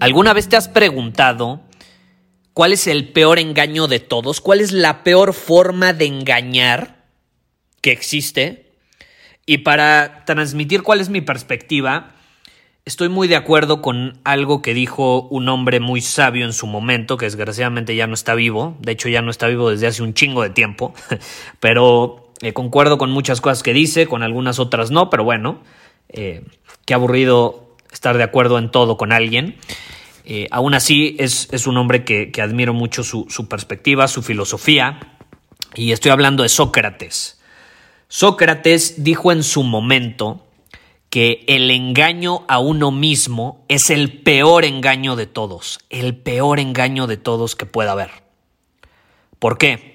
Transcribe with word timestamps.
¿Alguna 0.00 0.32
vez 0.32 0.48
te 0.48 0.56
has 0.56 0.68
preguntado 0.68 1.60
cuál 2.54 2.72
es 2.72 2.86
el 2.86 3.08
peor 3.08 3.38
engaño 3.38 3.86
de 3.86 4.00
todos? 4.00 4.40
¿Cuál 4.40 4.60
es 4.60 4.72
la 4.72 5.04
peor 5.04 5.34
forma 5.34 5.92
de 5.92 6.06
engañar 6.06 7.04
que 7.82 7.92
existe? 7.92 8.72
Y 9.44 9.58
para 9.58 10.24
transmitir 10.24 10.82
cuál 10.82 11.00
es 11.00 11.10
mi 11.10 11.20
perspectiva, 11.20 12.12
estoy 12.86 13.10
muy 13.10 13.28
de 13.28 13.36
acuerdo 13.36 13.82
con 13.82 14.18
algo 14.24 14.62
que 14.62 14.72
dijo 14.72 15.28
un 15.28 15.50
hombre 15.50 15.80
muy 15.80 16.00
sabio 16.00 16.46
en 16.46 16.54
su 16.54 16.66
momento, 16.66 17.18
que 17.18 17.26
desgraciadamente 17.26 17.94
ya 17.94 18.06
no 18.06 18.14
está 18.14 18.34
vivo, 18.34 18.78
de 18.80 18.92
hecho 18.92 19.10
ya 19.10 19.20
no 19.20 19.30
está 19.30 19.48
vivo 19.48 19.70
desde 19.70 19.86
hace 19.86 20.02
un 20.02 20.14
chingo 20.14 20.42
de 20.42 20.50
tiempo, 20.50 20.94
pero 21.60 22.32
eh, 22.40 22.54
concuerdo 22.54 22.96
con 22.96 23.10
muchas 23.10 23.42
cosas 23.42 23.62
que 23.62 23.74
dice, 23.74 24.06
con 24.06 24.22
algunas 24.22 24.58
otras 24.58 24.90
no, 24.90 25.10
pero 25.10 25.24
bueno, 25.24 25.60
eh, 26.08 26.42
qué 26.86 26.94
aburrido 26.94 27.69
estar 27.92 28.16
de 28.16 28.22
acuerdo 28.22 28.58
en 28.58 28.70
todo 28.70 28.96
con 28.96 29.12
alguien. 29.12 29.56
Eh, 30.24 30.46
aún 30.50 30.74
así, 30.74 31.16
es, 31.18 31.48
un 31.66 31.76
hombre 31.76 32.04
que, 32.04 32.30
admiro 32.40 32.72
mucho 32.72 33.02
su, 33.02 33.26
su, 33.28 33.48
perspectiva, 33.48 34.06
su 34.08 34.22
filosofía, 34.22 35.16
y 35.74 35.92
estoy 35.92 36.10
hablando 36.10 36.42
de 36.42 36.48
Sócrates. 36.48 37.40
Sócrates 38.08 39.02
dijo 39.04 39.32
en 39.32 39.42
su 39.42 39.62
momento 39.62 40.46
que 41.10 41.44
el 41.48 41.70
engaño 41.70 42.44
a 42.48 42.60
uno 42.60 42.92
mismo 42.92 43.64
es 43.68 43.90
el 43.90 44.22
peor 44.22 44.64
engaño 44.64 45.16
de 45.16 45.26
todos, 45.26 45.80
el 45.90 46.16
peor 46.16 46.60
engaño 46.60 47.06
de 47.08 47.16
todos 47.16 47.56
que 47.56 47.66
pueda 47.66 47.92
haber. 47.92 48.10
¿Por 49.40 49.58
qué? 49.58 49.89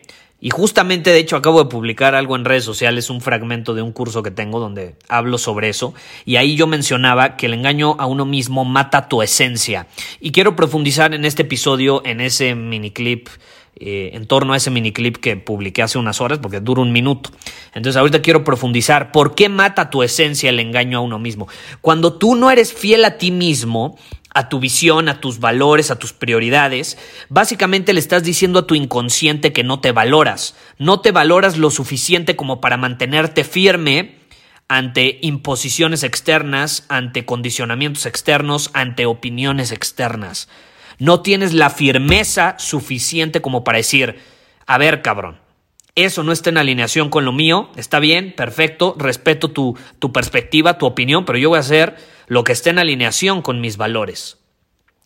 Y 0.46 0.52
justamente, 0.52 1.10
de 1.10 1.18
hecho, 1.18 1.38
acabo 1.38 1.64
de 1.64 1.72
publicar 1.72 2.14
algo 2.14 2.36
en 2.36 2.46
redes 2.46 2.64
sociales, 2.64 3.10
un 3.10 3.20
fragmento 3.20 3.74
de 3.74 3.82
un 3.82 3.92
curso 3.92 4.22
que 4.22 4.30
tengo 4.30 4.60
donde 4.60 4.96
hablo 5.10 5.40
sobre 5.40 5.70
eso, 5.70 5.96
y 6.24 6.36
ahí 6.36 6.56
yo 6.56 6.68
mencionaba 6.68 7.36
que 7.36 7.48
el 7.48 7.56
engaño 7.56 7.96
a 7.98 8.06
uno 8.06 8.26
mismo 8.26 8.64
mata 8.64 9.10
tu 9.10 9.24
esencia. 9.24 9.88
Y 10.20 10.32
quiero 10.32 10.56
profundizar 10.56 11.16
en 11.16 11.26
este 11.26 11.42
episodio, 11.42 12.04
en 12.06 12.22
ese 12.22 12.54
miniclip, 12.54 13.28
eh, 13.78 14.12
en 14.14 14.26
torno 14.26 14.54
a 14.54 14.58
ese 14.58 14.72
miniclip 14.72 15.18
que 15.18 15.36
publiqué 15.36 15.84
hace 15.84 15.98
unas 15.98 16.22
horas, 16.22 16.40
porque 16.40 16.62
dura 16.62 16.82
un 16.82 16.94
minuto. 16.94 17.32
Entonces 17.74 17.98
ahorita 17.98 18.22
quiero 18.22 18.44
profundizar, 18.44 19.12
¿por 19.12 19.36
qué 19.36 19.50
mata 19.50 19.90
tu 19.90 20.02
esencia 20.02 20.50
el 20.50 20.60
engaño 20.60 21.00
a 21.00 21.02
uno 21.02 21.20
mismo? 21.20 21.48
Cuando 21.82 22.14
tú 22.14 22.36
no 22.36 22.50
eres 22.52 22.74
fiel 22.74 23.04
a 23.04 23.18
ti 23.18 23.32
mismo, 23.32 23.98
a 24.34 24.50
tu 24.50 24.60
visión, 24.60 25.10
a 25.10 25.20
tus 25.20 25.40
valores, 25.40 25.92
a 25.92 26.00
tus 26.00 26.14
prioridades, 26.14 26.98
básicamente 27.30 27.94
le 27.94 28.00
estás 28.00 28.24
diciendo 28.24 28.60
a 28.60 28.68
tu 28.68 28.76
inconsciente 28.76 29.54
que 29.54 29.64
no 29.64 29.80
te 29.80 29.92
valoras, 29.92 30.56
no 30.78 31.00
te 31.00 31.12
valoras 31.12 31.58
lo 31.58 31.70
suficiente 31.70 32.36
como 32.36 32.62
para 32.62 32.78
mantenerte 32.78 33.44
firme 33.44 34.20
ante 34.68 35.20
imposiciones 35.22 36.04
externas, 36.04 36.86
ante 36.90 37.26
condicionamientos 37.26 38.06
externos, 38.06 38.72
ante 38.74 39.06
opiniones 39.06 39.72
externas. 39.72 40.50
No 40.98 41.22
tienes 41.22 41.54
la 41.54 41.70
firmeza 41.70 42.56
suficiente 42.58 43.42
como 43.42 43.64
para 43.64 43.78
decir, 43.78 44.20
a 44.66 44.78
ver 44.78 45.02
cabrón, 45.02 45.40
eso 45.96 46.24
no 46.24 46.32
está 46.32 46.50
en 46.50 46.58
alineación 46.58 47.10
con 47.10 47.26
lo 47.26 47.32
mío, 47.32 47.70
está 47.76 48.00
bien, 48.00 48.34
perfecto, 48.36 48.96
respeto 48.98 49.52
tu, 49.52 49.78
tu 50.00 50.12
perspectiva, 50.12 50.78
tu 50.78 50.86
opinión, 50.86 51.26
pero 51.26 51.38
yo 51.38 51.50
voy 51.50 51.58
a 51.58 51.62
hacer 51.62 51.96
lo 52.28 52.44
que 52.44 52.52
esté 52.52 52.72
en 52.72 52.80
alineación 52.80 53.42
con 53.42 53.62
mis 53.62 53.78
valores. 53.78 54.38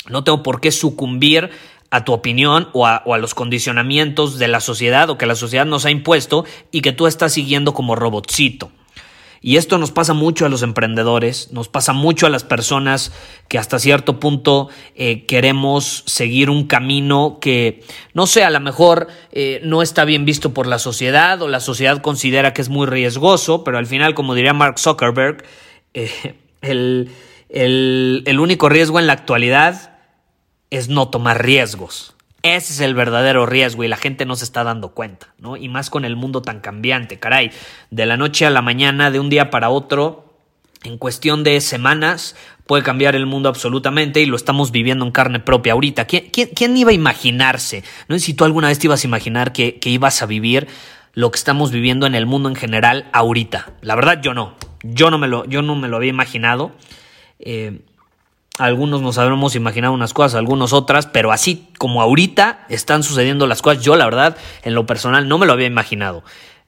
No 0.08 0.24
tengo 0.24 0.42
por 0.42 0.62
qué 0.62 0.72
sucumbir 0.72 1.52
a 1.92 2.06
tu 2.06 2.14
opinión 2.14 2.70
o 2.74 2.86
a, 2.86 3.04
los 3.18 3.34
condicionamientos 3.34 4.38
de 4.38 4.48
la 4.48 4.60
sociedad 4.60 5.10
o 5.10 5.18
que 5.18 5.26
la 5.26 5.36
sociedad 5.36 5.66
nos 5.66 5.86
ha 5.86 5.92
impuesto 5.92 6.46
y 6.72 6.82
que 6.82 6.92
tú 6.92 7.08
estás 7.08 7.34
siguiendo 7.34 7.74
como 7.74 7.96
robotcito. 7.96 8.72
Y 9.42 9.56
esto 9.56 9.78
nos 9.78 9.92
pasa 9.92 10.14
mucho 10.14 10.46
a 10.46 10.50
los 10.50 10.64
emprendedores, 10.64 11.52
nos 11.54 11.70
pasa 11.70 11.94
mucho 11.94 12.26
a 12.26 12.30
las 12.30 12.44
personas 12.44 13.14
que 13.48 13.58
hasta 13.58 13.80
cierto 13.80 14.20
punto 14.20 14.70
eh, 14.96 15.26
queremos 15.26 16.04
seguir 16.08 16.50
un 16.50 16.68
camino 16.68 17.38
que, 17.40 17.84
no 18.14 18.28
sé, 18.28 18.44
a 18.44 18.50
lo 18.50 18.60
mejor 18.60 19.08
eh, 19.32 19.62
no 19.64 19.82
está 19.82 20.04
bien 20.04 20.26
visto 20.26 20.54
por 20.54 20.68
la 20.68 20.78
sociedad 20.78 21.42
o 21.42 21.48
la 21.48 21.62
sociedad 21.62 22.02
considera 22.02 22.54
que 22.54 22.62
es 22.62 22.70
muy 22.70 22.86
riesgoso, 22.86 23.64
pero 23.64 23.78
al 23.78 23.86
final, 23.86 24.14
como 24.14 24.36
diría 24.36 24.54
Mark 24.54 24.78
Zuckerberg, 24.78 25.46
eh, 25.94 26.36
el, 26.62 27.10
el, 27.50 28.40
único 28.40 28.68
riesgo 28.68 29.00
en 29.00 29.08
la 29.08 29.14
actualidad 29.14 29.98
es 30.70 30.90
no 30.90 31.08
tomar 31.10 31.44
riesgos. 31.44 32.16
Ese 32.42 32.74
es 32.74 32.80
el 32.80 32.94
verdadero 32.94 33.46
riesgo 33.46 33.84
y 33.84 33.88
la 33.88 33.98
gente 33.98 34.26
no 34.26 34.36
se 34.36 34.46
está 34.46 34.64
dando 34.64 34.90
cuenta, 34.90 35.34
¿no? 35.40 35.58
Y 35.58 35.68
más 35.68 35.90
con 35.90 36.06
el 36.06 36.16
mundo 36.16 36.42
tan 36.42 36.62
cambiante, 36.62 37.20
caray. 37.20 37.52
De 37.92 38.06
la 38.06 38.16
noche 38.16 38.46
a 38.46 38.50
la 38.50 38.62
mañana, 38.62 39.12
de 39.12 39.20
un 39.20 39.30
día 39.30 39.50
para 39.50 39.70
otro, 39.70 40.34
en 40.84 40.98
cuestión 40.98 41.44
de 41.44 41.60
semanas, 41.60 42.38
puede 42.66 42.84
cambiar 42.84 43.16
el 43.16 43.26
mundo 43.26 43.50
absolutamente 43.50 44.22
y 44.22 44.26
lo 44.26 44.38
estamos 44.38 44.72
viviendo 44.72 45.04
en 45.06 45.12
carne 45.12 45.40
propia 45.40 45.74
ahorita. 45.74 46.06
¿Quién, 46.06 46.30
quién, 46.30 46.78
iba 46.78 46.92
a 46.92 46.94
imaginarse? 46.94 47.84
No 48.08 48.18
sé 48.18 48.26
si 48.26 48.34
tú 48.34 48.46
alguna 48.46 48.70
vez 48.70 48.80
te 48.80 48.88
ibas 48.88 49.04
a 49.04 49.08
imaginar 49.08 49.52
que, 49.52 49.80
que 49.80 49.90
ibas 49.90 50.22
a 50.22 50.26
vivir 50.26 50.68
lo 51.14 51.32
que 51.32 51.38
estamos 51.38 51.72
viviendo 51.72 52.06
en 52.06 52.16
el 52.16 52.26
mundo 52.26 52.48
en 52.48 52.56
general 52.56 53.10
ahorita. 53.12 53.74
La 53.82 53.96
verdad, 53.96 54.22
yo 54.22 54.34
no. 54.34 54.56
Yo 54.84 55.12
no 55.12 55.18
me 55.18 55.28
lo, 55.28 55.44
yo 55.46 55.62
no 55.62 55.76
me 55.76 55.90
lo 55.90 55.98
había 55.98 56.10
imaginado. 56.10 56.72
Eh, 57.40 57.82
algunos 58.60 59.02
nos 59.02 59.18
habremos 59.18 59.56
imaginado 59.56 59.94
unas 59.94 60.14
cosas, 60.14 60.36
algunos 60.36 60.74
otras, 60.74 61.08
pero 61.08 61.32
así 61.32 61.70
como 61.78 62.02
ahorita 62.02 62.66
están 62.70 63.04
sucediendo 63.04 63.48
las 63.48 63.62
cosas, 63.62 63.84
yo 63.84 63.96
la 63.96 64.06
verdad, 64.06 64.38
en 64.64 64.76
lo 64.76 64.86
personal, 64.86 65.28
no 65.28 65.38
me 65.38 65.46
lo 65.46 65.54
había 65.54 65.68
imaginado. 65.68 66.24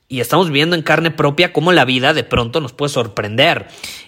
Y 0.07 0.21
estamos 0.21 0.49
viendo 0.49 0.75
en 0.75 0.83
carne 0.83 1.11
propia 1.11 1.53
cómo 1.53 1.73
la 1.73 1.85
vida 1.85 2.13
de 2.13 2.23
pronto 2.23 2.61
nos 2.61 2.73
puede 2.73 2.89
sorprender 2.93 3.67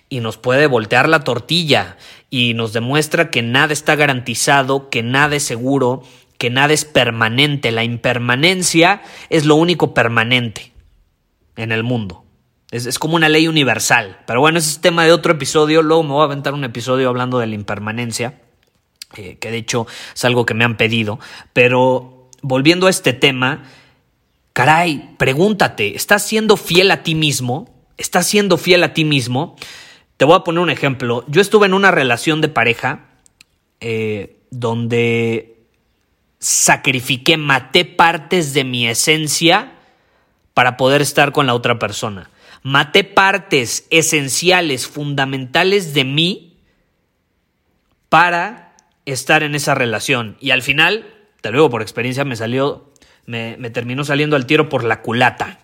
y 0.10 0.22
nos 0.22 0.38
puede 0.38 0.68
voltear 0.68 1.10
la 1.10 1.26
tortilla 1.26 1.98
y 2.30 2.54
nos 2.54 2.72
demuestra 2.74 3.30
que 3.30 3.42
nada 3.42 3.74
está 3.74 3.96
garantizado, 3.96 4.90
que 4.90 5.04
nada 5.04 5.36
es 5.36 5.44
seguro, 5.44 6.04
que 6.38 6.50
nada 6.50 6.74
es 6.74 6.86
permanente. 6.86 7.72
La 7.72 7.84
impermanencia 7.84 9.02
es 9.30 9.46
lo 9.46 9.56
único 9.56 9.94
permanente 9.94 10.72
en 11.56 11.72
el 11.72 11.84
mundo. 11.84 12.23
Es, 12.74 12.98
como 12.98 13.16
una 13.16 13.30
ley 13.30 13.48
universal. 13.48 14.18
Pero 14.26 14.40
bueno, 14.40 14.58
ese 14.58 14.72
es 14.72 14.82
tema 14.82 15.06
de 15.06 15.12
otro 15.12 15.34
episodio. 15.34 15.84
Luego 15.84 16.02
me 16.02 16.10
voy 16.10 16.22
a 16.22 16.26
aventar 16.26 16.56
un 16.56 16.64
episodio 16.64 17.08
hablando 17.08 17.38
de 17.38 17.46
la 17.46 17.54
impermanencia, 17.54 18.42
eh, 19.16 19.38
que 19.40 19.52
de 19.52 19.58
hecho 19.58 19.86
es 20.16 20.26
algo 20.26 20.48
que 20.48 20.56
me 20.56 20.64
han 20.64 20.76
pedido. 20.76 21.20
Pero 21.54 22.32
volviendo 22.42 22.88
a 22.88 22.90
este 22.90 23.14
tema, 23.14 23.66
caray, 24.54 25.14
pregúntate, 25.20 25.96
¿estás 25.96 26.26
siendo 26.26 26.58
fiel 26.58 26.90
a 26.90 27.04
ti 27.04 27.14
mismo? 27.14 27.72
¿Estás 27.98 28.26
siendo 28.26 28.58
fiel 28.58 28.84
a 28.84 28.96
ti 28.96 29.06
mismo? 29.06 29.56
Te 30.18 30.26
voy 30.26 30.36
a 30.36 30.40
poner 30.40 30.62
un 30.62 30.72
ejemplo. 30.72 31.26
Yo 31.28 31.42
estuve 31.42 31.68
en 31.68 31.76
una 31.76 31.92
relación 31.92 32.42
de 32.42 32.50
pareja 32.50 33.06
eh, 33.82 34.40
donde 34.50 35.60
sacrifiqué, 36.40 37.38
maté 37.38 37.86
partes 37.86 38.56
de 38.56 38.64
mi 38.64 38.88
esencia 38.88 39.74
para 40.56 40.76
poder 40.76 41.04
estar 41.04 41.32
con 41.34 41.46
la 41.46 41.54
otra 41.54 41.78
persona. 41.78 42.32
Maté 42.64 43.04
partes 43.04 43.88
esenciales, 43.90 44.88
fundamentales 44.88 45.94
de 45.94 46.06
mí 46.06 46.58
para 48.10 48.76
estar 49.06 49.44
en 49.44 49.56
esa 49.56 49.76
relación. 49.76 50.38
Y 50.40 50.52
al 50.52 50.62
final, 50.62 51.06
te 51.42 51.52
lo 51.52 51.58
digo 51.58 51.70
por 51.70 51.82
experiencia, 51.82 52.24
me 52.24 52.36
salió, 52.36 52.94
me, 53.26 53.58
terminó 53.70 54.04
saliendo 54.04 54.36
al 54.36 54.46
tiro 54.46 54.70
por 54.70 54.84
la 54.84 55.02
culata. 55.02 55.60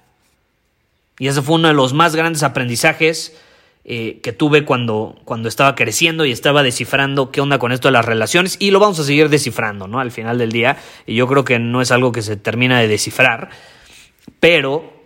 Y 1.18 1.28
ese 1.28 1.42
fue 1.42 1.56
uno 1.56 1.70
de 1.70 1.74
los 1.74 1.94
más 1.94 2.16
grandes 2.16 2.44
aprendizajes 2.44 3.38
eh, 3.86 4.20
que 4.22 4.34
tuve 4.34 4.66
cuando, 4.66 5.18
cuando 5.26 5.48
estaba 5.48 5.76
creciendo 5.76 6.26
y 6.26 6.32
estaba 6.32 6.64
descifrando 6.64 7.32
qué 7.32 7.40
onda 7.42 7.60
con 7.60 7.72
esto 7.72 7.88
de 7.88 7.94
las 7.94 8.06
relaciones 8.06 8.58
y 8.60 8.72
lo 8.72 8.80
vamos 8.80 9.00
a 9.00 9.04
seguir 9.04 9.30
descifrando, 9.30 9.88
¿no? 9.88 10.00
Al 10.00 10.12
final 10.12 10.38
del 10.38 10.52
día, 10.52 10.78
y 11.06 11.16
yo 11.16 11.28
creo 11.28 11.44
que 11.44 11.60
no 11.60 11.82
es 11.82 11.92
algo 11.92 12.12
que 12.12 12.22
se 12.22 12.36
termina 12.36 12.80
de 12.80 12.88
descifrar, 12.88 13.50
pero, 14.40 14.99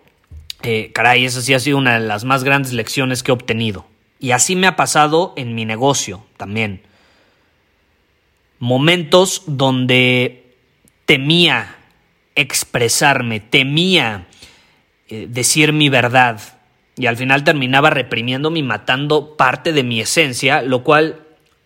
eh, 0.63 0.91
caray, 0.93 1.25
esa 1.25 1.41
sí 1.41 1.53
ha 1.53 1.59
sido 1.59 1.77
una 1.77 1.99
de 1.99 2.05
las 2.05 2.23
más 2.23 2.43
grandes 2.43 2.73
lecciones 2.73 3.21
que 3.21 3.31
he 3.31 3.33
obtenido. 3.33 3.85
Y 4.19 4.31
así 4.31 4.55
me 4.55 4.67
ha 4.67 4.75
pasado 4.75 5.33
en 5.35 5.53
mi 5.55 5.65
negocio 5.65 6.25
también. 6.37 6.81
Momentos 8.59 9.43
donde 9.45 10.55
temía 11.05 11.75
expresarme, 12.35 13.41
temía 13.41 14.27
eh, 15.09 15.27
decir 15.29 15.73
mi 15.73 15.89
verdad, 15.89 16.39
y 16.95 17.07
al 17.07 17.17
final 17.17 17.43
terminaba 17.43 17.89
reprimiéndome 17.89 18.59
y 18.59 18.63
matando 18.63 19.35
parte 19.35 19.73
de 19.73 19.83
mi 19.83 19.99
esencia, 19.99 20.61
lo 20.61 20.83
cual 20.83 21.19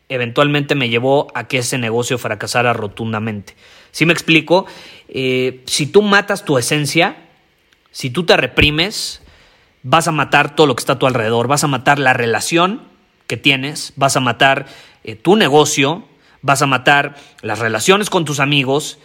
eventualmente 0.10 0.74
me 0.74 0.90
llevó 0.90 1.28
a 1.36 1.48
que 1.48 1.60
ese 1.60 1.78
negocio 1.78 2.18
fracasara 2.18 2.74
rotundamente. 2.74 3.56
Si 3.92 4.06
me 4.06 4.14
explico? 4.14 4.66
Eh, 5.10 5.64
si 5.66 5.88
tú 5.88 6.02
matas 6.02 6.46
tu 6.46 6.58
esencia, 6.58 7.27
si 7.98 8.12
tú 8.12 8.26
te 8.26 8.38
reprimes, 8.38 9.24
vas 9.82 10.08
a 10.08 10.12
matar 10.12 10.56
todo 10.56 10.68
lo 10.68 10.76
que 10.76 10.82
está 10.82 10.94
a 10.94 11.00
tu 11.00 11.08
alrededor, 11.08 11.48
vas 11.48 11.64
a 11.64 11.68
matar 11.68 11.98
la 11.98 12.14
relación 12.14 12.84
que 13.26 13.38
tienes, 13.38 13.94
vas 13.96 14.16
a 14.16 14.20
matar 14.20 14.68
eh, 15.04 15.16
tu 15.16 15.36
negocio, 15.36 16.08
vas 16.44 16.62
a 16.62 16.68
matar 16.68 17.16
las 17.42 17.58
relaciones 17.58 18.12
con 18.12 18.24
tus 18.24 18.40
amigos 18.40 19.00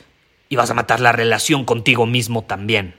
y 0.51 0.57
vas 0.57 0.71
a 0.71 0.75
matar 0.75 1.01
la 1.01 1.11
relación 1.11 1.65
contigo 1.65 2.05
mismo 2.05 2.43
también. 2.45 2.95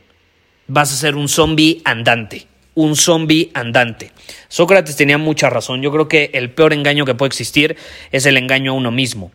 Vas 0.65 0.91
a 0.91 0.95
ser 0.95 1.15
un 1.15 1.29
zombie 1.29 1.83
andante 1.85 2.47
un 2.75 2.95
zombie 2.95 3.51
andante. 3.53 4.13
Sócrates 4.47 4.95
tenía 4.95 5.19
mucha 5.19 5.47
razón. 5.47 5.83
Yo 5.83 5.91
creo 5.91 6.07
que 6.07 6.31
el 6.33 6.49
peor 6.49 6.73
engaño 6.73 7.05
que 7.05 7.13
puede 7.13 7.27
existir 7.27 7.77
es 8.11 8.25
el 8.25 8.35
engaño 8.35 8.71
a 8.71 8.73
uno 8.73 8.89
mismo. 8.89 9.31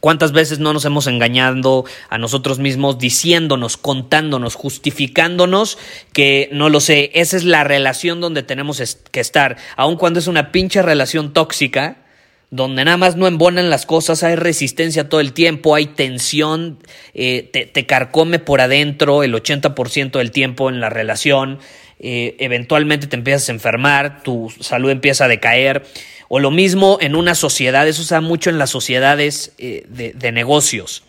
¿Cuántas 0.00 0.32
veces 0.32 0.58
no 0.58 0.72
nos 0.72 0.84
hemos 0.84 1.06
engañado 1.06 1.84
a 2.08 2.18
nosotros 2.18 2.58
mismos 2.58 2.98
diciéndonos, 2.98 3.76
contándonos, 3.76 4.54
justificándonos 4.54 5.78
que 6.12 6.48
no 6.52 6.68
lo 6.68 6.80
sé, 6.80 7.10
esa 7.14 7.36
es 7.36 7.44
la 7.44 7.64
relación 7.64 8.20
donde 8.20 8.42
tenemos 8.42 8.82
que 9.10 9.20
estar, 9.20 9.56
aun 9.76 9.96
cuando 9.96 10.18
es 10.18 10.26
una 10.26 10.52
pinche 10.52 10.82
relación 10.82 11.32
tóxica, 11.32 12.04
donde 12.50 12.84
nada 12.84 12.96
más 12.96 13.16
no 13.16 13.26
embonan 13.26 13.68
las 13.68 13.84
cosas, 13.84 14.22
hay 14.22 14.34
resistencia 14.34 15.08
todo 15.08 15.20
el 15.20 15.32
tiempo, 15.32 15.74
hay 15.74 15.86
tensión, 15.86 16.78
eh, 17.12 17.50
te, 17.72 17.86
carcome 17.86 18.38
por 18.38 18.60
adentro 18.60 19.22
el 19.22 19.34
80% 19.34 20.12
del 20.12 20.30
tiempo 20.30 20.70
en 20.70 20.80
la 20.80 20.88
relación, 20.88 21.58
eh, 21.98 22.36
eventualmente 22.38 23.06
te 23.06 23.16
empiezas 23.16 23.48
a 23.48 23.52
enfermar, 23.52 24.22
tu 24.22 24.50
salud 24.60 24.90
empieza 24.90 25.26
a 25.26 25.28
decaer. 25.28 25.84
O 26.28 26.40
lo 26.40 26.50
mismo 26.50 26.98
en 27.00 27.16
una 27.16 27.34
sociedad, 27.34 27.88
eso 27.88 28.04
se 28.04 28.14
da 28.14 28.20
mucho 28.20 28.50
en 28.50 28.58
las 28.58 28.70
sociedades 28.70 29.52
eh, 29.58 29.86
de, 29.88 30.32
negocios, 30.32 31.02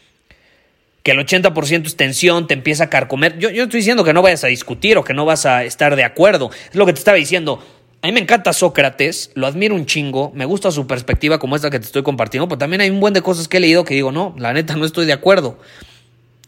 que 1.03 1.11
el 1.11 1.19
80% 1.19 1.85
es 1.85 1.95
tensión, 1.97 2.47
te 2.47 2.53
empieza 2.53 2.85
a 2.85 2.89
carcomer. 2.89 3.37
Yo, 3.37 3.49
yo 3.49 3.63
estoy 3.63 3.81
diciendo 3.81 4.03
que 4.05 4.13
no 4.13 4.21
vayas 4.21 4.43
a 4.45 4.47
discutir 4.47 4.97
o 4.97 5.03
que 5.03 5.13
no 5.13 5.25
vas 5.25 5.45
a 5.45 5.65
estar 5.65 5.95
de 5.95 6.03
acuerdo, 6.05 6.51
es 6.69 6.75
lo 6.75 6.85
que 6.85 6.93
te 6.93 6.99
estaba 6.99 7.17
diciendo. 7.17 7.61
A 8.01 8.07
mí 8.07 8.13
me 8.13 8.21
encanta 8.21 8.53
Sócrates, 8.53 9.31
lo 9.33 9.45
admiro 9.45 9.75
un 9.75 9.85
chingo, 9.85 10.31
me 10.33 10.45
gusta 10.45 10.71
su 10.71 10.87
perspectiva 10.87 11.37
como 11.37 11.57
esta 11.57 11.69
que 11.69 11.79
te 11.79 11.85
estoy 11.85 12.01
compartiendo, 12.01 12.47
pero 12.47 12.57
también 12.57 12.79
hay 12.79 12.89
un 12.89 13.01
buen 13.01 13.13
de 13.13 13.21
cosas 13.21 13.49
que 13.49 13.57
he 13.57 13.59
leído 13.59 13.83
que 13.83 13.93
digo, 13.93 14.13
no, 14.13 14.33
la 14.37 14.53
neta 14.53 14.77
no 14.77 14.85
estoy 14.85 15.05
de 15.05 15.11
acuerdo. 15.11 15.59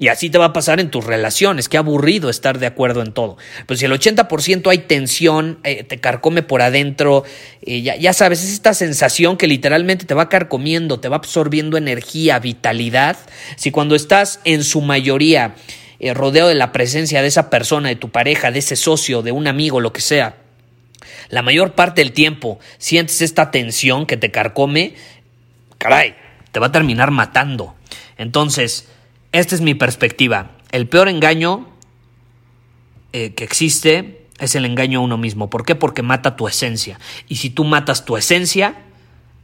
Y 0.01 0.07
así 0.07 0.31
te 0.31 0.39
va 0.39 0.45
a 0.45 0.53
pasar 0.53 0.79
en 0.79 0.89
tus 0.89 1.05
relaciones. 1.05 1.69
Qué 1.69 1.77
aburrido 1.77 2.31
estar 2.31 2.57
de 2.57 2.65
acuerdo 2.65 3.03
en 3.03 3.11
todo. 3.11 3.37
Pero 3.67 3.77
si 3.77 3.85
el 3.85 3.91
80% 3.91 4.71
hay 4.71 4.79
tensión, 4.79 5.59
eh, 5.63 5.83
te 5.83 5.99
carcome 5.99 6.41
por 6.41 6.63
adentro, 6.63 7.23
eh, 7.61 7.83
ya, 7.83 8.11
sabes, 8.11 8.43
es 8.43 8.51
esta 8.51 8.73
sensación 8.73 9.37
que 9.37 9.45
literalmente 9.45 10.07
te 10.07 10.15
va 10.15 10.27
carcomiendo, 10.27 10.99
te 10.99 11.07
va 11.07 11.17
absorbiendo 11.17 11.77
energía, 11.77 12.39
vitalidad. 12.39 13.15
Si 13.57 13.69
cuando 13.69 13.93
estás 13.93 14.39
en 14.43 14.63
su 14.63 14.81
mayoría 14.81 15.53
eh, 15.99 16.15
rodeado 16.15 16.49
de 16.49 16.55
la 16.55 16.71
presencia 16.71 17.21
de 17.21 17.27
esa 17.27 17.51
persona, 17.51 17.89
de 17.89 17.95
tu 17.95 18.09
pareja, 18.09 18.49
de 18.49 18.57
ese 18.57 18.77
socio, 18.77 19.21
de 19.21 19.31
un 19.31 19.45
amigo, 19.45 19.81
lo 19.81 19.93
que 19.93 20.01
sea, 20.01 20.37
la 21.29 21.43
mayor 21.43 21.73
parte 21.73 22.01
del 22.01 22.11
tiempo 22.11 22.57
sientes 22.79 23.21
esta 23.21 23.51
tensión 23.51 24.07
que 24.07 24.17
te 24.17 24.31
carcome, 24.31 24.95
caray, 25.77 26.15
te 26.51 26.59
va 26.59 26.67
a 26.67 26.71
terminar 26.71 27.11
matando. 27.11 27.75
Entonces, 28.17 28.87
esta 29.31 29.55
es 29.55 29.61
mi 29.61 29.73
perspectiva. 29.73 30.51
El 30.71 30.87
peor 30.87 31.07
engaño 31.07 31.67
eh, 33.13 33.33
que 33.33 33.43
existe 33.43 34.27
es 34.39 34.55
el 34.55 34.65
engaño 34.65 34.99
a 34.99 35.03
uno 35.03 35.17
mismo. 35.17 35.49
¿Por 35.49 35.65
qué? 35.65 35.75
Porque 35.75 36.01
mata 36.01 36.35
tu 36.35 36.47
esencia. 36.47 36.99
Y 37.27 37.35
si 37.35 37.49
tú 37.49 37.63
matas 37.63 38.05
tu 38.05 38.17
esencia, 38.17 38.75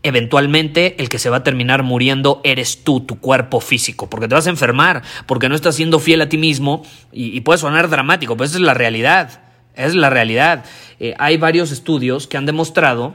eventualmente 0.04 0.96
el 1.00 1.10
que 1.10 1.20
se 1.20 1.30
va 1.30 1.38
a 1.38 1.44
terminar 1.44 1.84
muriendo 1.84 2.42
eres 2.44 2.84
tú, 2.84 3.02
tu 3.02 3.20
cuerpo 3.20 3.60
físico, 3.60 4.10
porque 4.10 4.28
te 4.28 4.36
vas 4.36 4.48
a 4.48 4.50
enfermar, 4.50 5.04
porque 5.26 5.50
no 5.50 5.56
estás 5.56 5.76
siendo 5.76 6.00
fiel 6.00 6.22
a 6.22 6.30
ti 6.30 6.38
mismo 6.38 6.84
y, 7.12 7.42
puede 7.42 7.60
sonar 7.60 7.90
dramático, 7.90 8.36
pero 8.36 8.46
esa 8.46 8.56
es 8.56 8.62
la 8.62 8.74
realidad, 8.74 9.42
es 9.76 9.96
la 9.96 10.10
realidad. 10.10 10.66
Eh, 11.00 11.14
hay 11.20 11.38
varios 11.38 11.72
estudios 11.72 12.28
que 12.28 12.38
han 12.38 12.46
demostrado 12.46 13.14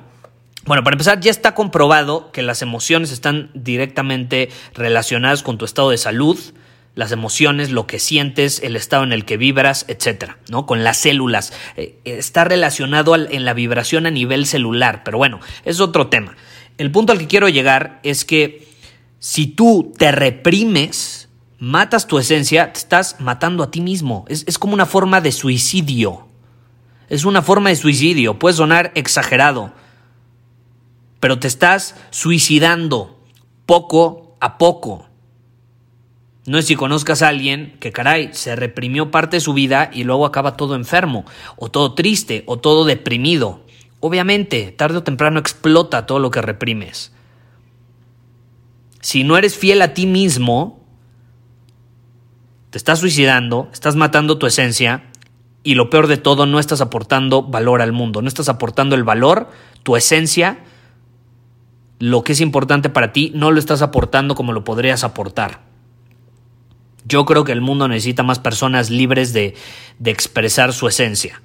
bueno, 0.65 0.85
para 0.85 0.95
empezar, 0.95 1.19
ya 1.19 1.33
está 1.33 1.55
comprobado 1.55 2.31
que 2.31 2.41
las 2.41 2.63
emociones 2.63 3.11
están 3.11 3.51
directamente 3.53 4.49
relacionadas 4.75 5.43
con 5.43 5.59
tu 5.59 5.65
estado 5.65 5.91
de 5.91 5.99
salud, 5.99 6.39
las 6.95 7.13
emociones, 7.13 7.71
lo 7.71 7.87
que 7.87 7.99
sientes, 7.99 8.61
el 8.63 8.77
estado 8.77 9.05
en 9.05 9.13
el 9.13 9.25
que 9.25 9.37
vibras, 9.37 9.85
etcétera, 9.89 10.39
¿no? 10.49 10.67
Con 10.67 10.85
las 10.85 10.99
células. 10.99 11.53
Eh, 11.77 11.99
está 12.05 12.45
relacionado 12.45 13.15
en 13.15 13.45
la 13.45 13.55
vibración 13.55 14.07
a 14.07 14.11
nivel 14.11 14.47
celular, 14.47 15.03
pero 15.05 15.19
bueno, 15.19 15.41
es 15.65 15.81
otro 15.81 16.09
tema. 16.09 16.37
El 16.79 16.91
punto 16.91 17.13
al 17.13 17.19
que 17.19 17.27
quiero 17.27 17.49
llegar 17.49 18.01
es 18.03 18.25
que 18.25 18.69
si 19.19 19.47
tú 19.47 19.93
te 19.97 20.13
reprimes, 20.13 21.29
matas 21.59 22.07
tu 22.07 22.19
esencia, 22.19 22.73
te 22.73 22.79
estás 22.79 23.21
matando 23.21 23.63
a 23.63 23.71
ti 23.71 23.81
mismo. 23.81 24.25
Es, 24.29 24.45
es 24.47 24.59
como 24.59 24.75
una 24.75 24.87
forma 24.87 25.21
de 25.21 25.33
suicidio. 25.33 26.27
Es 27.09 27.25
una 27.25 27.43
forma 27.43 27.71
de 27.71 27.77
suicidio. 27.77 28.39
Puede 28.39 28.57
sonar 28.57 28.93
exagerado 28.95 29.73
pero 31.23 31.39
te 31.39 31.47
estás 31.47 31.95
suicidando 32.11 33.21
poco 33.65 34.37
a 34.41 34.59
poco. 34.59 35.07
No 36.45 36.59
es 36.59 36.67
si 36.67 36.75
conozcas 36.75 37.23
a 37.23 37.29
alguien 37.29 37.77
que, 37.79 37.93
caray, 37.93 38.31
se 38.33 38.57
reprimió 38.57 39.11
parte 39.11 39.37
de 39.37 39.41
su 39.41 39.55
vida 39.55 39.91
y 39.93 40.03
luego 40.03 40.27
acaba 40.27 40.57
todo 40.57 40.75
enfermo, 40.75 41.25
o 41.57 41.71
todo 41.71 41.95
triste, 41.95 42.43
o 42.47 42.59
todo 42.59 42.85
deprimido. 42.85 43.65
Obviamente, 44.01 44.73
tarde 44.73 44.99
o 44.99 45.03
temprano 45.05 45.39
explota 45.39 46.07
todo 46.07 46.19
lo 46.19 46.33
que 46.33 46.43
reprimes. 46.43 47.13
Si 49.01 49.23
no 49.23 49.37
eres 49.37 49.57
fiel 49.57 49.83
a 49.83 49.95
ti 49.95 50.07
mismo, 50.07 50.81
te 52.71 52.79
estás 52.79 52.99
suicidando, 52.99 53.69
estás 53.73 53.95
matando 53.95 54.39
tu 54.39 54.47
esencia 54.47 55.05
y 55.63 55.75
lo 55.75 55.91
peor 55.91 56.09
de 56.09 56.17
todo, 56.17 56.47
no 56.47 56.59
estás 56.59 56.81
aportando 56.81 57.43
valor 57.43 57.83
al 57.83 57.93
mundo, 57.93 58.23
no 58.23 58.29
estás 58.29 58.49
aportando 58.49 58.97
el 58.97 59.05
valor, 59.05 59.49
tu 59.85 59.95
esencia, 59.95 60.59
lo 62.01 62.25
que 62.25 62.33
es 62.33 62.41
importante 62.41 62.89
para 62.89 63.13
ti 63.13 63.31
no 63.35 63.53
lo 63.53 63.61
estás 63.61 63.83
aportando 63.83 64.35
como 64.35 64.53
lo 64.53 64.65
podrías 64.65 65.05
aportar. 65.05 65.72
Yo 67.05 67.25
creo 67.25 67.45
que 67.45 67.53
el 67.53 67.61
mundo 67.61 67.89
necesita 67.89 68.23
más 68.23 68.39
personas 68.39 68.91
libres 68.91 69.33
de, 69.33 69.55
expresar 70.05 70.73
su 70.73 70.89
esencia. 70.89 71.41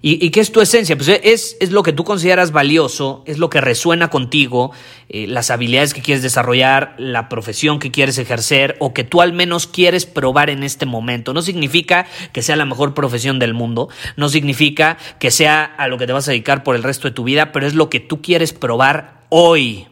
¿Y, 0.00 0.30
qué 0.30 0.38
es 0.38 0.52
tu 0.52 0.60
esencia? 0.60 0.96
Pues 0.96 1.08
es, 1.08 1.56
es, 1.58 1.72
lo 1.72 1.82
que 1.82 1.92
tú 1.92 2.04
consideras 2.04 2.52
valioso, 2.52 3.24
es 3.26 3.38
lo 3.38 3.50
que 3.50 3.60
resuena 3.60 4.10
contigo, 4.10 4.70
eh, 5.08 5.26
las 5.26 5.50
habilidades 5.50 5.92
que 5.92 6.02
quieres 6.02 6.22
desarrollar, 6.22 6.94
la 6.98 7.28
profesión 7.28 7.80
que 7.80 7.90
quieres 7.90 8.16
ejercer 8.18 8.76
o 8.78 8.94
que 8.94 9.02
tú 9.02 9.22
al 9.22 9.32
menos 9.32 9.66
quieres 9.66 10.06
probar 10.06 10.50
en 10.50 10.62
este 10.62 10.86
momento. 10.86 11.34
No 11.34 11.42
significa 11.42 12.06
que 12.32 12.42
sea 12.42 12.54
la 12.54 12.64
mejor 12.64 12.94
profesión 12.94 13.40
del 13.40 13.54
mundo, 13.54 13.88
no 14.16 14.28
significa 14.28 14.98
que 15.18 15.32
sea 15.32 15.64
a 15.64 15.88
lo 15.88 15.98
que 15.98 16.06
te 16.06 16.12
vas 16.12 16.28
a 16.28 16.30
dedicar 16.30 16.62
por 16.62 16.76
el 16.76 16.84
resto 16.84 17.08
de 17.08 17.14
tu 17.14 17.24
vida, 17.24 17.50
pero 17.50 17.66
es 17.66 17.74
lo 17.74 17.90
que 17.90 17.98
tú 17.98 18.22
quieres 18.22 18.52
probar 18.52 19.24
hoy 19.30 19.88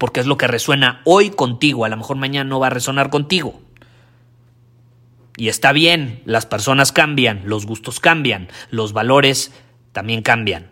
porque 0.00 0.20
es 0.20 0.26
lo 0.26 0.38
que 0.38 0.46
resuena 0.46 1.02
hoy 1.04 1.28
contigo, 1.28 1.84
a 1.84 1.90
lo 1.90 1.96
mejor 1.98 2.16
mañana 2.16 2.48
no 2.48 2.58
va 2.58 2.68
a 2.68 2.70
resonar 2.70 3.10
contigo. 3.10 3.60
Y 5.40 5.48
está 5.48 5.72
bien, 5.72 6.20
las 6.26 6.44
personas 6.44 6.92
cambian, 6.92 7.40
los 7.46 7.64
gustos 7.64 7.98
cambian, 7.98 8.48
los 8.68 8.92
valores 8.92 9.52
también 9.90 10.20
cambian. 10.20 10.68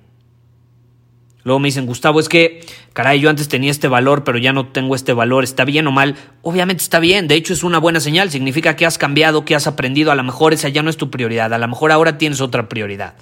Luego 1.43 1.59
me 1.59 1.69
dicen, 1.69 1.87
Gustavo, 1.87 2.21
es 2.21 2.29
que, 2.29 2.61
caray, 2.93 3.19
yo 3.19 3.31
antes 3.31 3.49
tenía 3.49 3.71
este 3.71 3.89
valor, 3.89 4.25
pero 4.25 4.37
ya 4.37 4.53
no 4.53 4.67
tengo 4.67 4.95
este 4.95 5.15
valor, 5.15 5.43
¿está 5.43 5.65
bien 5.65 5.87
o 5.87 5.91
mal? 5.91 6.17
Obviamente 6.43 6.83
está 6.83 7.01
bien, 7.01 7.29
de 7.29 7.37
hecho 7.37 7.55
es 7.55 7.65
una 7.65 7.79
buena 7.79 7.99
señal, 7.99 8.31
significa 8.31 8.77
que 8.77 8.85
has 8.85 8.99
cambiado, 8.99 9.47
que 9.47 9.55
has 9.55 9.67
aprendido, 9.67 10.13
a 10.13 10.15
lo 10.15 10.23
mejor 10.23 10.53
esa 10.53 10.69
ya 10.69 10.83
no 10.83 10.91
es 10.91 10.99
tu 10.99 11.11
prioridad, 11.11 11.55
a 11.55 11.57
lo 11.57 11.67
mejor 11.67 11.91
ahora 11.91 12.19
tienes 12.19 12.43
otra 12.43 12.69
prioridad. 12.69 13.15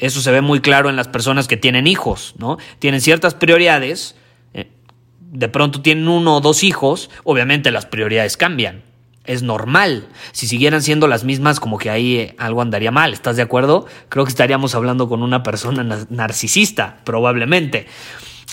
Eso 0.00 0.20
se 0.20 0.32
ve 0.32 0.40
muy 0.40 0.62
claro 0.62 0.90
en 0.90 0.96
las 0.96 1.06
personas 1.06 1.46
que 1.46 1.56
tienen 1.56 1.86
hijos, 1.86 2.34
¿no? 2.38 2.58
Tienen 2.80 3.00
ciertas 3.00 3.34
prioridades, 3.34 4.16
eh, 4.52 4.68
de 5.20 5.48
pronto 5.48 5.80
tienen 5.80 6.08
uno 6.08 6.38
o 6.38 6.40
dos 6.40 6.64
hijos, 6.64 7.08
obviamente 7.22 7.70
las 7.70 7.86
prioridades 7.86 8.36
cambian. 8.36 8.82
Es 9.24 9.42
normal. 9.42 10.08
Si 10.32 10.46
siguieran 10.46 10.82
siendo 10.82 11.08
las 11.08 11.24
mismas, 11.24 11.60
como 11.60 11.78
que 11.78 11.90
ahí 11.90 12.16
eh, 12.16 12.36
algo 12.38 12.62
andaría 12.62 12.90
mal, 12.90 13.12
¿estás 13.12 13.36
de 13.36 13.42
acuerdo? 13.42 13.86
Creo 14.08 14.24
que 14.24 14.30
estaríamos 14.30 14.74
hablando 14.74 15.08
con 15.08 15.22
una 15.22 15.42
persona 15.42 16.06
narcisista, 16.10 17.00
probablemente. 17.04 17.86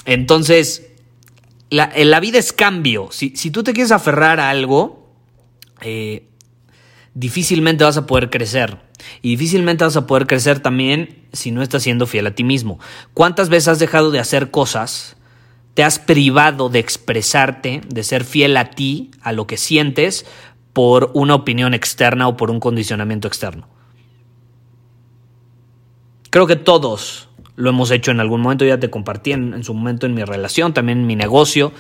Entonces, 0.05 0.87
la, 1.69 1.91
la 1.95 2.19
vida 2.19 2.39
es 2.39 2.53
cambio. 2.53 3.09
Si, 3.11 3.35
si, 3.35 3.51
tú 3.51 3.63
te 3.63 3.73
quieres 3.73 3.91
aferrar 3.91 4.39
a 4.39 4.49
algo, 4.49 5.09
eh, 5.81 6.27
difícilmente 7.13 7.83
vas 7.83 7.97
a 7.97 8.05
poder 8.05 8.29
crecer. 8.29 8.77
Y 9.21 9.31
difícilmente 9.31 9.83
vas 9.83 9.97
a 9.97 10.07
poder 10.07 10.27
crecer 10.27 10.59
también 10.59 11.25
si 11.33 11.51
no 11.51 11.61
estás 11.61 11.83
siendo 11.83 12.07
fiel 12.07 12.27
a 12.27 12.35
ti 12.35 12.43
mismo. 12.43 12.79
¿Cuántas 13.13 13.49
veces 13.49 13.69
has 13.69 13.79
dejado 13.79 14.11
de 14.11 14.19
hacer 14.19 14.51
cosas? 14.51 15.15
Te 15.73 15.83
has 15.83 15.99
privado 15.99 16.69
de 16.69 16.79
expresarte, 16.79 17.81
de 17.87 18.03
ser 18.03 18.25
fiel 18.25 18.57
a 18.57 18.71
ti, 18.71 19.11
a 19.21 19.31
lo 19.31 19.47
que 19.47 19.57
sientes, 19.57 20.25
por 20.73 21.11
una 21.13 21.35
opinión 21.35 21.73
externa 21.73 22.27
o 22.27 22.37
por 22.37 22.51
un 22.51 22.59
condicionamiento 22.59 23.27
externo. 23.27 23.67
Creo 26.29 26.47
que 26.47 26.55
todos 26.55 27.29
lo 27.55 27.69
hemos 27.69 27.91
hecho 27.91 28.11
en 28.11 28.19
algún 28.19 28.41
momento, 28.41 28.65
ya 28.65 28.79
te 28.79 28.89
compartí 28.89 29.33
en, 29.33 29.63
su 29.63 29.73
momento 29.73 30.05
en 30.05 30.13
mi 30.13 30.23
relación, 30.23 30.73
también 30.73 30.99
en 30.99 31.07
mi 31.07 31.15
negocio. 31.15 31.73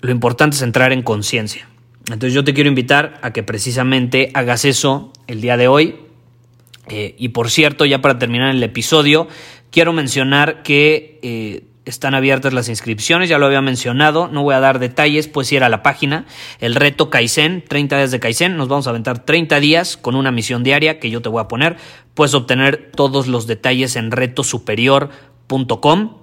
Lo 0.00 0.10
importante 0.10 0.56
es 0.56 0.62
entrar 0.62 0.92
en 0.92 1.02
conciencia. 1.02 1.68
Entonces 2.06 2.32
yo 2.32 2.44
te 2.44 2.54
quiero 2.54 2.68
invitar 2.68 3.18
a 3.22 3.32
que 3.32 3.42
precisamente 3.42 4.30
hagas 4.34 4.64
eso 4.64 5.12
el 5.26 5.40
día 5.40 5.56
de 5.56 5.68
hoy. 5.68 5.96
Eh, 6.88 7.14
y 7.18 7.28
por 7.28 7.50
cierto, 7.50 7.84
ya 7.84 8.00
para 8.00 8.18
terminar 8.18 8.54
el 8.54 8.62
episodio, 8.62 9.28
quiero 9.70 9.92
mencionar 9.92 10.62
que 10.62 11.20
eh, 11.22 11.67
están 11.88 12.14
abiertas 12.14 12.52
las 12.52 12.68
inscripciones, 12.68 13.28
ya 13.28 13.38
lo 13.38 13.46
había 13.46 13.60
mencionado, 13.60 14.28
no 14.28 14.42
voy 14.42 14.54
a 14.54 14.60
dar 14.60 14.78
detalles, 14.78 15.28
pues 15.28 15.50
ir 15.52 15.64
a 15.64 15.68
la 15.68 15.82
página, 15.82 16.26
el 16.60 16.74
reto 16.74 17.10
Kaizen, 17.10 17.64
30 17.66 17.96
días 17.96 18.10
de 18.10 18.20
Kaizen, 18.20 18.56
nos 18.56 18.68
vamos 18.68 18.86
a 18.86 18.90
aventar 18.90 19.24
30 19.24 19.60
días 19.60 19.96
con 19.96 20.14
una 20.14 20.30
misión 20.30 20.62
diaria 20.62 21.00
que 21.00 21.10
yo 21.10 21.22
te 21.22 21.28
voy 21.28 21.40
a 21.40 21.48
poner, 21.48 21.76
puedes 22.14 22.34
obtener 22.34 22.90
todos 22.94 23.26
los 23.26 23.46
detalles 23.46 23.96
en 23.96 24.10
retosuperior.com. 24.10 26.16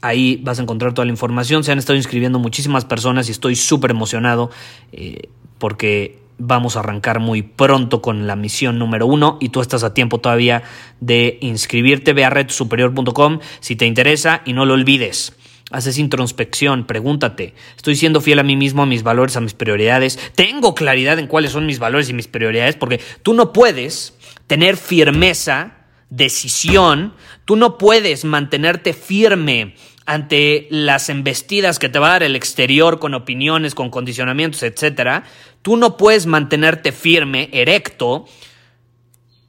Ahí 0.00 0.40
vas 0.44 0.60
a 0.60 0.62
encontrar 0.62 0.94
toda 0.94 1.06
la 1.06 1.10
información. 1.10 1.64
Se 1.64 1.72
han 1.72 1.78
estado 1.78 1.96
inscribiendo 1.96 2.38
muchísimas 2.38 2.84
personas 2.84 3.28
y 3.28 3.32
estoy 3.32 3.56
súper 3.56 3.90
emocionado 3.90 4.48
eh, 4.92 5.22
porque 5.58 6.20
vamos 6.38 6.76
a 6.76 6.80
arrancar 6.80 7.18
muy 7.18 7.42
pronto 7.42 8.00
con 8.00 8.26
la 8.26 8.36
misión 8.36 8.78
número 8.78 9.06
uno 9.06 9.36
y 9.40 9.50
tú 9.50 9.60
estás 9.60 9.84
a 9.84 9.92
tiempo 9.92 10.18
todavía 10.18 10.62
de 11.00 11.38
inscribirte. 11.42 12.12
Ve 12.12 12.24
a 12.24 12.30
redsuperior.com 12.30 13.40
si 13.60 13.76
te 13.76 13.86
interesa 13.86 14.42
y 14.44 14.52
no 14.52 14.64
lo 14.64 14.74
olvides. 14.74 15.34
Haces 15.70 15.98
introspección, 15.98 16.86
pregúntate, 16.86 17.52
¿estoy 17.76 17.94
siendo 17.94 18.22
fiel 18.22 18.38
a 18.38 18.42
mí 18.42 18.56
mismo, 18.56 18.84
a 18.84 18.86
mis 18.86 19.02
valores, 19.02 19.36
a 19.36 19.42
mis 19.42 19.52
prioridades? 19.52 20.18
¿Tengo 20.34 20.74
claridad 20.74 21.18
en 21.18 21.26
cuáles 21.26 21.52
son 21.52 21.66
mis 21.66 21.78
valores 21.78 22.08
y 22.08 22.14
mis 22.14 22.26
prioridades? 22.26 22.76
Porque 22.76 23.02
tú 23.22 23.34
no 23.34 23.52
puedes 23.52 24.16
tener 24.46 24.78
firmeza, 24.78 25.74
decisión, 26.08 27.12
tú 27.44 27.56
no 27.56 27.76
puedes 27.76 28.24
mantenerte 28.24 28.94
firme 28.94 29.74
ante 30.08 30.66
las 30.70 31.10
embestidas 31.10 31.78
que 31.78 31.90
te 31.90 31.98
va 31.98 32.06
a 32.06 32.12
dar 32.12 32.22
el 32.22 32.34
exterior 32.34 32.98
con 32.98 33.12
opiniones, 33.12 33.74
con 33.74 33.90
condicionamientos, 33.90 34.62
etcétera, 34.62 35.24
tú 35.60 35.76
no 35.76 35.98
puedes 35.98 36.24
mantenerte 36.24 36.92
firme, 36.92 37.50
erecto, 37.52 38.24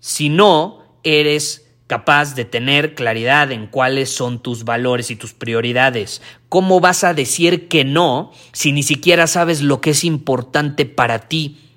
si 0.02 0.28
no 0.28 1.00
eres 1.04 1.66
capaz 1.88 2.36
de 2.36 2.44
tener 2.44 2.94
claridad 2.94 3.54
en 3.54 3.68
cuáles 3.68 4.14
son 4.14 4.44
tus 4.44 4.66
valores 4.66 5.10
y 5.12 5.16
tus 5.16 5.32
prioridades. 5.32 6.22
¿Cómo 6.50 6.82
vas 6.82 7.06
a 7.06 7.14
decir 7.14 7.70
que 7.70 7.86
no 7.86 8.34
si 8.52 8.74
ni 8.74 8.84
siquiera 8.84 9.28
sabes 9.28 9.62
lo 9.62 9.80
que 9.80 9.92
es 9.92 10.04
importante 10.04 10.86
para 10.86 11.30
ti? 11.30 11.69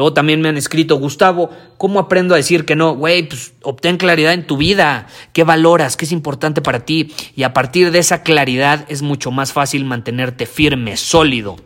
Luego 0.00 0.14
también 0.14 0.40
me 0.40 0.48
han 0.48 0.56
escrito, 0.56 0.96
Gustavo, 0.96 1.50
¿cómo 1.76 2.00
aprendo 2.00 2.32
a 2.32 2.38
decir 2.38 2.64
que 2.64 2.74
no? 2.74 2.96
Güey, 2.96 3.28
pues 3.28 3.52
obtén 3.60 3.98
claridad 3.98 4.32
en 4.32 4.46
tu 4.46 4.56
vida. 4.56 5.06
¿Qué 5.34 5.44
valoras? 5.44 5.98
¿Qué 5.98 6.06
es 6.06 6.12
importante 6.12 6.62
para 6.62 6.86
ti? 6.86 7.12
Y 7.36 7.42
a 7.42 7.52
partir 7.52 7.90
de 7.90 7.98
esa 7.98 8.22
claridad 8.22 8.86
es 8.88 9.02
mucho 9.02 9.30
más 9.30 9.52
fácil 9.52 9.84
mantenerte 9.84 10.46
firme, 10.46 10.96
sólido, 10.96 11.56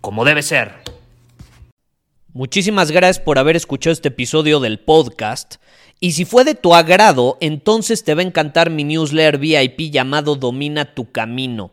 como 0.00 0.24
debe 0.24 0.44
ser. 0.44 0.74
Muchísimas 2.32 2.92
gracias 2.92 3.18
por 3.18 3.40
haber 3.40 3.56
escuchado 3.56 3.92
este 3.92 4.10
episodio 4.10 4.60
del 4.60 4.78
podcast. 4.78 5.56
Y 5.98 6.12
si 6.12 6.24
fue 6.24 6.44
de 6.44 6.54
tu 6.54 6.76
agrado, 6.76 7.36
entonces 7.40 8.04
te 8.04 8.14
va 8.14 8.20
a 8.20 8.24
encantar 8.24 8.70
mi 8.70 8.84
newsletter 8.84 9.38
VIP 9.38 9.90
llamado 9.90 10.36
Domina 10.36 10.94
tu 10.94 11.10
Camino. 11.10 11.72